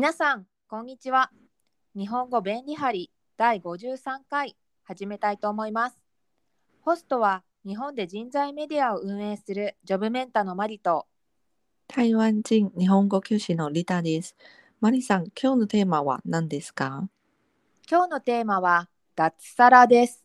[0.00, 1.32] 皆さん、こんにちは。
[1.96, 3.98] 日本語便利貼り第53
[4.30, 5.98] 回始めたいと思います。
[6.82, 11.08] ホストは日本で人材メディアを運営するジョブメンタのマリと
[11.88, 14.36] 台湾人日本語教師のリタです。
[14.80, 17.08] マリさん、今日のテーマは何ですか？
[17.90, 20.24] 今日のテーマは脱サラです。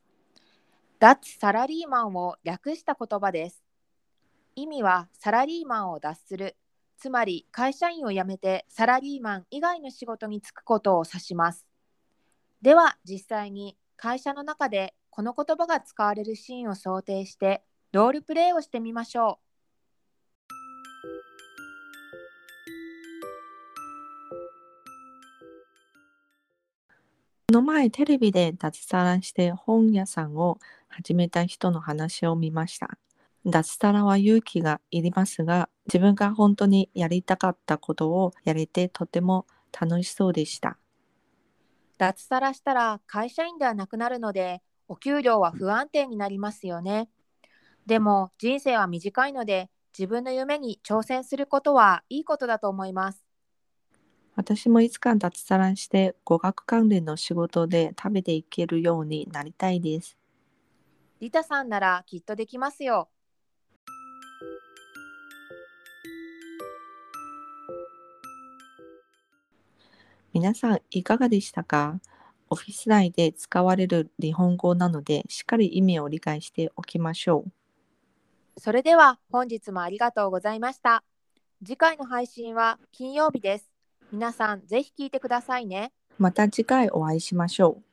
[0.99, 3.63] 脱サラリーマンを略した言葉です。
[4.55, 6.55] 意味はサラリーマンを脱する、
[6.97, 11.65] つまり会社員を辞めてサラリーマン以外の仕事に就くことを指します。
[12.61, 17.61] では実際に会社の中でこの言葉が使われるシーンを想定して
[17.91, 19.53] ロールプレイをしてみましょう
[27.53, 30.57] この前テレビで脱サラして本屋さんを
[30.87, 32.97] 始めた人の話を見ました。
[33.45, 39.45] 脱サラは勇気がいりますが、自分が本当にやりたかったことをやれてとても
[39.77, 40.69] 楽しそうでした。
[40.69, 40.77] う。
[41.97, 47.09] 脱サラしたら会社員ではなくなるのでお給料は不安定になりますよね。
[47.85, 53.25] でも人生は短いので自分の夢に挑戦することはいいことだと思います。
[54.35, 60.17] 私もいつか脱サラして語学関連の仕事で食べていけるようになりたいです。
[61.19, 63.09] リタさんならきっとできますよ。
[70.33, 71.99] 皆さんいかがでしたか？
[72.49, 78.59] オフィス内で使われる日本語なのでしっかり意味を理解しておきましょう。
[78.59, 81.03] それでは本日もありがとうございました。
[81.63, 83.69] 次回の配信は金曜日です。
[84.11, 85.91] 皆さんぜひ聞いてくださいね。
[86.17, 87.92] また次回お会いしましょう。